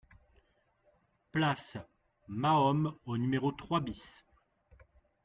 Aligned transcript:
Place 1.31 1.77
Mahomme 2.27 2.91
au 3.05 3.19
numéro 3.19 3.51
trois 3.51 3.81
BIS 3.81 4.01